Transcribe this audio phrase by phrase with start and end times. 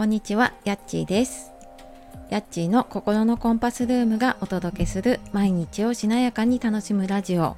[0.00, 1.52] こんにちは、やっちーです。
[2.30, 7.54] やっちーの心のコンパスルームがお届けする毎日をしなやかに楽しむラジオ。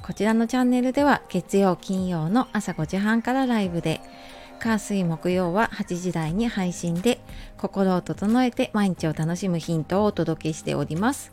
[0.00, 4.00] こちらのチャンネルでは月曜、金曜の朝5時半からライブで、
[4.60, 7.20] 火水木曜は8時台に配信で
[7.58, 11.32] 心を整えて毎日を楽しむヒントをお届けしております。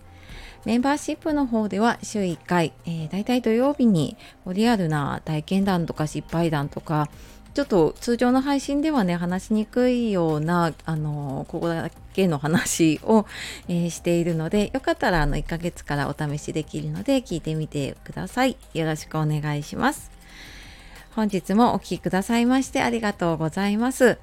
[0.65, 7.09] メンバーシップの方では週1回、えー、大体土曜日にリアルな体験談とか失敗談とか
[7.53, 13.25] ちょっと通常の配信ではね話しにくいようなあのここだけの話を、
[13.67, 18.55] えーしているのでよかったらあの1ヶ月からお試しできるので聞いてみてください。
[18.73, 20.11] よろしくお願いします。
[21.13, 24.17] 本日もお聴きくださいましてありがとうございます。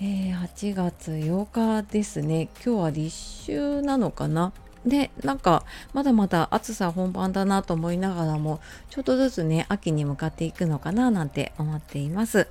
[0.00, 2.48] えー8月8日ですね。
[2.64, 4.52] 今日は立秋なのかな？
[4.86, 12.48] でなんかまだまだ暑さ本番だなと思いながらもちょっとずつね秋に向かっていくのかななんて思っています。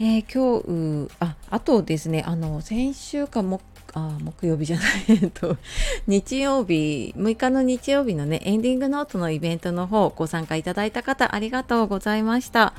[0.00, 3.60] えー今日ああとですねあの先週かも
[3.94, 5.56] あ木曜日じゃない えっと
[6.06, 12.74] 日曜日6日の日曜日のねエンディングノートのイベントの方ご参加いただいた方ありがとうございました。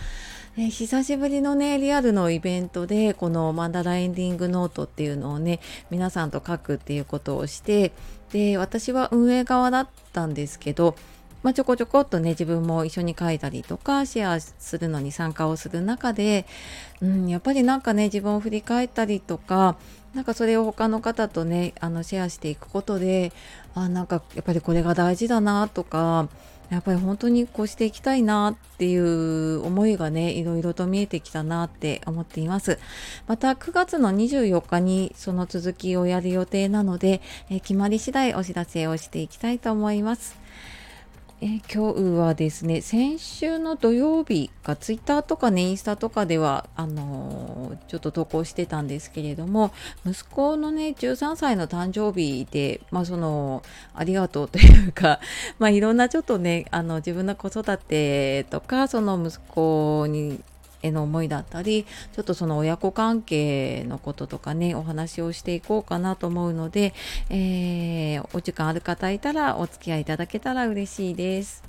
[0.57, 5.59] えー久しぶりのねリアルのイベントでこのマンダラエンディングノートっていうのをね
[5.91, 7.91] 皆さんと書くっていうことをして
[8.31, 10.95] で私は運営側だったんですけど、
[11.43, 16.45] まあ、ちょこちょこっとね自分も一緒に書いたりとかシェアするのに参加をする中で、
[17.01, 19.77] うん、やっぱりなんかね自分を振り返ったりとか
[20.15, 23.31] なんかそれを他の方とねあのシェアしていくことで
[23.75, 26.27] あなんかやっぱりこれが大事だなとか
[26.69, 32.79] やっぱり本当にこうしていきたいなっていう思いがねいろいろと見えてきたなって思っています。
[33.27, 40.37] また9月の24日にその続きをやる予定なので、え決まり次第お知らせをしていきたいと思います。
[41.41, 49.71] え今日はですね先週の土曜日かツイッターとかねインスタとかではあのーちょっと投稿してたんですけれども
[50.05, 53.63] 息子のね13歳の誕生日でまあその
[53.93, 55.21] ありがとうというか
[55.59, 60.41] まあいろんなちょっとねあの自分の子育てとかその息子に
[60.81, 66.93] への思いだったりちょっとその親子関係のこととかねお話をしていこうかなと思うので、
[67.29, 71.63] えーお時間ある方いたらお付き合いいただけたら嬉しいです。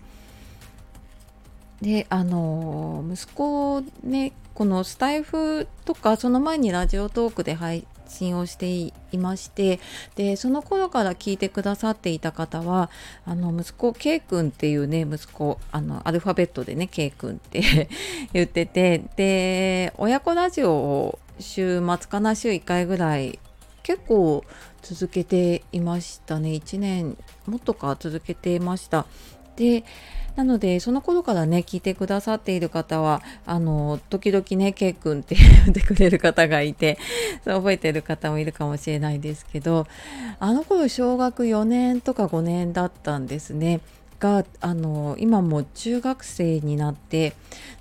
[1.81, 9.81] であの息子ねこのスタイフとかその前にラジオトークで配信をしていまして
[10.17, 12.91] でその頃から聞いてくださっていた方は
[13.25, 17.89] あの息子 K 君っていうね息子あのアルファベットでね K 君って
[18.33, 23.39] 言っててで親子ラジオを週末かな週1回ぐらい
[23.83, 24.45] 結構
[24.83, 26.51] 続けていましたね。
[26.51, 27.17] 1年
[27.47, 29.07] もっとか続けていました。
[29.57, 29.85] で
[30.37, 36.99] なのでその頃からね聞いてくださっている方はあの時々ね K 君って言ってくれる方がいて
[37.45, 39.87] 覚えてる方もいるかもしれないですけど
[40.39, 43.81] あの頃小学4年とか5年だったんですね。
[44.19, 47.33] があの今も中学生になって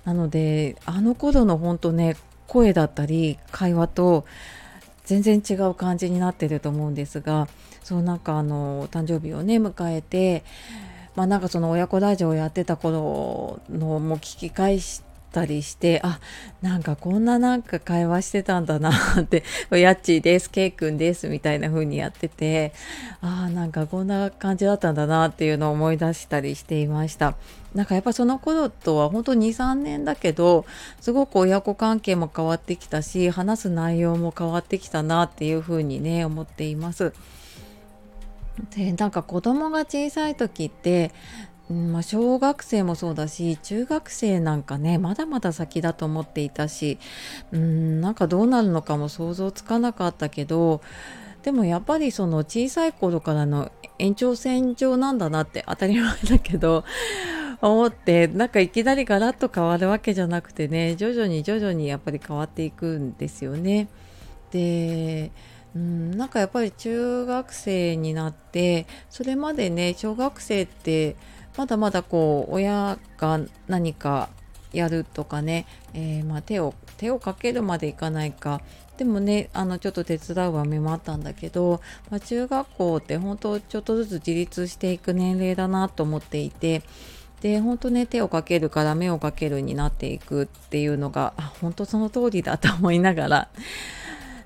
[0.06, 4.24] なのであの頃の本当ね声だったり会話と
[5.04, 7.46] 全然違う感じになってると思うんですが
[7.82, 10.44] そうなんかあの誕生日をね迎えて
[11.20, 16.18] まあなんかその親子ラジオをやってた頃のも聞き返したりしてあ
[16.62, 22.72] なんかこんななんか会話してたんだなって「やっちーですケイくんです」みたいな風にやってて
[23.20, 27.34] あなんかこんな感じだったんだなっていうのを思い出したりしていました
[27.74, 30.64] なんかやっぱその頃とは本当23年だけど
[31.02, 37.12] すごく親子関係も変わってきたし話す内容も変わってきたなっていう風にね思っています。
[38.76, 41.12] でなんか子供が小さい時って、
[41.70, 46.98] うんまあ、小学生もそうだし中学生なんかねまだまだ先だと思っていたし
[47.52, 50.82] うんなんかどうなるのかも想像つかなかったけど
[51.42, 56.84] でもやっぱりその小さい頃からの延長線上なんだなって当たり前だけど
[57.60, 63.88] 思ってなんかいきなりガラッと変わるわけじゃなくてね徐々に徐々にやっぱり変わっていくんですよね。
[64.50, 65.30] で
[65.74, 71.16] うん、なんかやっぱり中学生になってそれまでね小学生って
[71.56, 74.30] まだまだこう親が何か
[74.72, 78.60] やるとかね、えーまあ、手を手をかけるまでいかないか。
[78.96, 81.80] でもねあのちょっと手伝う場面もあったんだけど、
[82.10, 86.82] まあ、中学校って本当ちょっとずつ自立していく年齢だなと思っていて
[87.40, 93.48] で本当ね手をかけるから目をかけるになっていくっていうのがあ本当その通りだと思いながら。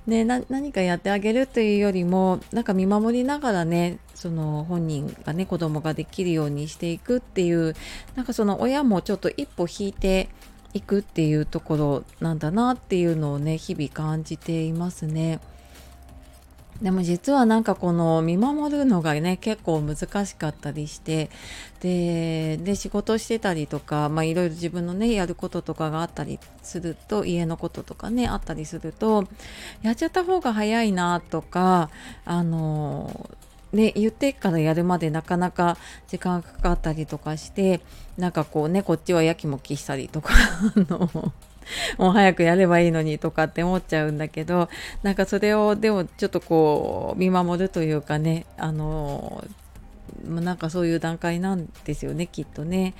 [0.07, 7.75] ね、何かやってあげるというよりもなんか見守りながらねその本人がね子供ができるようにしていくっていう
[8.15, 10.29] なんかその親もちょっと一歩引いて
[10.75, 15.41] いくっていうところなんだなっていうのをね日々感じていますね。
[16.83, 21.31] でも実はなんかこの見守るのがね結構難しかったりして
[21.81, 29.27] でで仕事してたりとかまあいろいろ自分のねやることとかがあったりすると家のこととかねあったりすると
[29.83, 31.91] やっちゃった方が早いなとか
[32.25, 33.31] あの
[33.75, 35.77] ね、言ってからやるまでなかなか
[36.07, 37.81] 時間がかかったりとかして
[38.17, 40.33] なんかこうねこっちはやきもきしたりとか
[40.77, 41.33] の
[41.99, 44.69] もう早くやればいいのにとかって思っちゃうんだけど
[45.03, 49.45] なんかそれをでもちょっとこう見守るというかねあの
[50.25, 52.95] なんかそういう段階なんですよねきっとね。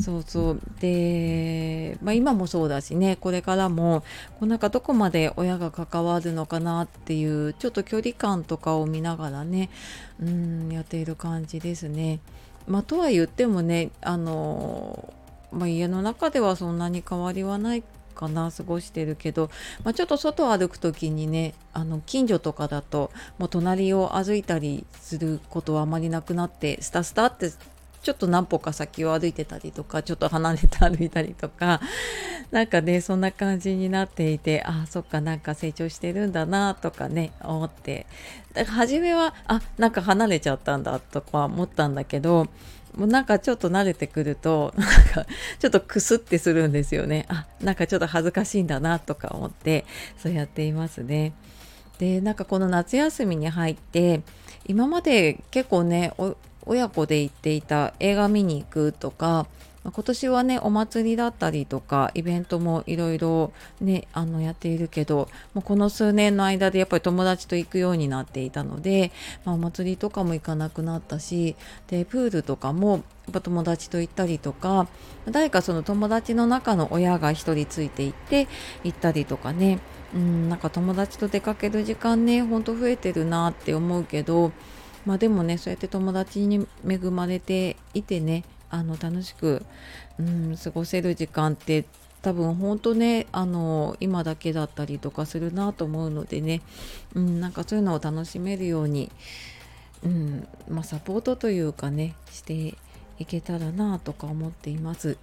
[0.00, 4.02] そうそうで、まあ、今もそうだしねこれからも
[4.38, 9.70] こうなんかどこまで親が関わるのかなっていうちょっと距離感とかを見ながらね
[10.20, 12.20] うんやっている感じですね。
[12.66, 15.12] まあ、とは言ってもねあの、
[15.52, 17.84] まあ、家の中ではそんなに変わりはない
[18.16, 19.50] かな過ごしてるけど、
[19.84, 27.52] まあ、ちょっと外歩く時にねあの近所とかだともう隣を歩いたりすることはあまりなくなってスタスタって
[28.02, 31.80] ちょっと何歩か先を歩いてたりとかちょっと離れて歩いたりとか
[32.52, 38.06] なんかねそんな感じになっていてあそっかなんか成長してるんだなとかね思って。
[38.52, 42.46] だから初めはあなんか離れちゃったんだとか思ったんだけど
[42.96, 45.26] もうなんかちょっと慣れてくると なんか
[45.58, 49.84] ちょっとくすってするんですよねあなんかちょっと恥ずかしいんだなとか思って
[50.18, 51.32] そうやっていますね。
[51.98, 54.20] でなんかこの夏休みに入って
[54.66, 56.12] 今まで結構ね
[56.66, 59.46] 親子で行っていた映画見に行くとか
[59.86, 69.12] ま今年はねお祭りだったりとかイベントもいろいろねあのやっているけどもうこの数年の間でやっぱり友達と行くようになっていたので、
[69.44, 71.54] まあ、お祭りとかも行かなくなったし
[71.86, 73.02] でプールとかもやっ
[73.32, 74.88] ぱ友達と行ったりとか
[75.30, 78.48] 誰かその友達の中の親が1人ついていって
[78.82, 79.78] 行ったりとかね。
[80.14, 84.52] うんなんか友達と出かける時間ねほんと増えてるなって思うけど
[85.04, 89.64] まあでもねそうやって友達に恵まれていてねあの楽しく、
[90.18, 91.84] うん、過ごせる時間って
[92.22, 96.60] 多分本当ねあの今だけだったりとかするなと思うのでね、
[97.14, 99.12] うん、なんかそういうのを楽しめるように、
[100.02, 102.74] うんまあ、サポートというかねして
[103.18, 105.18] いけたらなとか思っています。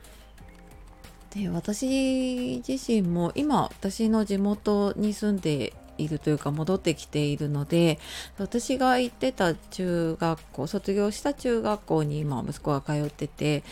[1.35, 7.99] で私自身も今私の地元に住んでいるというか戻ってきているので
[8.37, 13.63] 私が行ってた中学校卒業した中学校に今息子が通ってて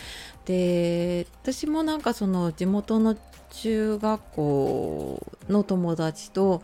[0.44, 3.16] で私もなんかその地元の
[3.50, 6.62] 中学校の友達と、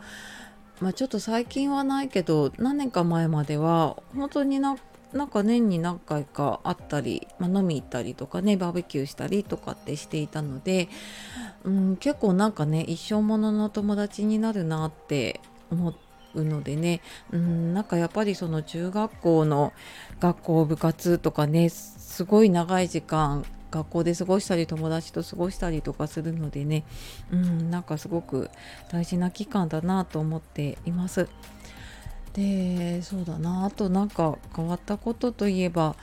[0.81, 4.75] まあ、ちょっと最近はないけど何年か前までは本当にな
[5.13, 10.87] なんか年に何回か会ったり、まあ、飲み行ったりとかねバーベキューしたりとかってしていたので、
[11.63, 15.93] うん、結構なんかね一生ものの友達になるなって思
[16.35, 17.01] うのでね。
[17.31, 19.73] うんなんかやっぱりその中学校の
[20.19, 26.83] 学校部活とかねすごい長い時間学校で過ごしたり友達と過ごしたりとかするのでね。
[27.31, 28.49] うんなんかすごく
[28.91, 31.27] 大事な期間だなと思っています。
[32.33, 33.65] でそうだな。
[33.65, 35.95] あとなんか変わったことといえば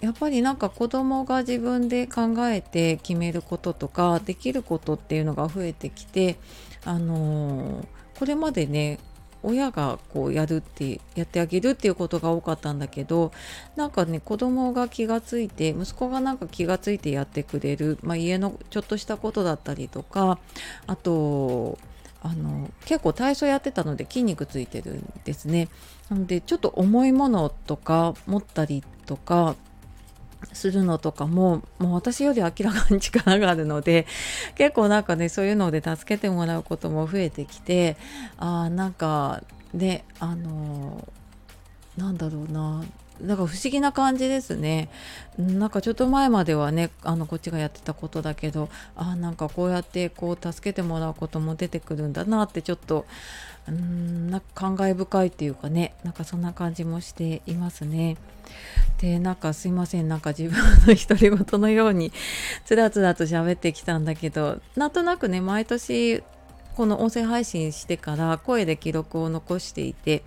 [0.00, 6.36] やっぱりなんか子供が自分で考えて決めることとかできることっていうのが増えてきて
[6.84, 7.86] あのー、
[8.18, 8.98] これまでね
[9.42, 13.30] 親がこうやるってやってあげるっていうことが多かったんだけど
[13.76, 20.40] なんかね子供が気がついて息子がなんか気がついてやってくれる、まあ、家のちょっとしたことだったりとか
[20.88, 21.78] あと
[22.20, 25.68] あの結構体操やってたので筋肉ついてるんですね。
[26.10, 29.54] なのでちょっと重いものとか持ったりとか
[30.52, 34.06] するのとかももう私より明らかに力があるので
[34.56, 37.96] 結構なんかねそういうので助けてもらうことも増えてきて
[38.38, 39.42] あなんか
[39.74, 41.06] ねあの
[41.96, 42.84] なんだろうな
[43.20, 44.88] なんか不思議な感じですね。
[45.38, 53.06] なんかちょっと前まではねあのこっちがやってたことだけどあなんかこうやってこう助けてもらうことも出てくるんだなってちょっと
[53.68, 58.16] うんなんか感慨深いっていうかねなんかそんな感じもしていますね。
[59.00, 62.12] でなんかすいませんなんか自分の独り言のように
[62.64, 66.22] つらつらと喋ってきたんだけどなんとなくね毎年
[66.78, 70.22] この音声配信してから声で記録を残していて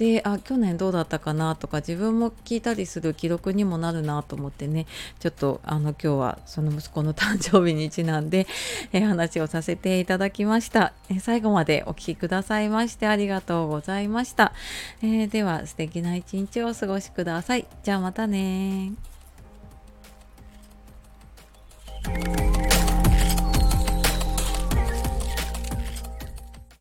[0.00, 4.86] であ去年どうだったかなとか自分も聞いたりする記録にもなるなと思ってね
[5.18, 8.46] ちょっとあの今日はその息子の誕生日にちなんで、
[8.92, 14.54] え話をさせていただきました、え最後までお聴きくださいましてありがとうございました、
[15.02, 17.66] えー、では素敵な一日をお過ごしください。
[17.82, 18.92] じゃあまたね